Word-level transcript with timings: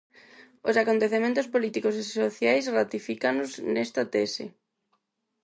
Os 0.69 0.75
acontecementos 0.83 1.47
políticos 1.53 1.95
e 1.97 2.03
sociais 2.19 2.71
ratifícannos 2.77 3.51
nesta 3.75 4.01
tese. 4.13 4.43